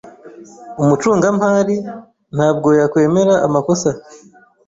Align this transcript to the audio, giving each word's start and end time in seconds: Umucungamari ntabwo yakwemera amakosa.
Umucungamari 0.81 1.77
ntabwo 2.35 2.69
yakwemera 2.79 3.33
amakosa. 3.47 3.89